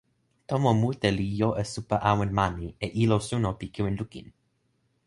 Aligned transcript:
tomo 0.49 0.71
mute 0.81 1.09
li 1.17 1.27
jo 1.39 1.49
e 1.63 1.65
supa 1.73 1.97
awen 2.11 2.31
mani, 2.39 2.67
e 2.85 2.87
ilo 3.03 3.17
suno 3.27 3.49
pi 3.59 3.65
kiwen 3.73 3.95
lukin! 3.99 4.27